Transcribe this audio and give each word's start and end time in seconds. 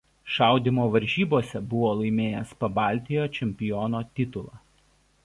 Šaudymo 0.35 0.85
varžybose 0.95 1.61
buvo 1.73 1.91
laimėjęs 1.99 2.55
Pabaltijo 2.65 3.29
čempiono 3.37 4.03
titulą. 4.21 4.61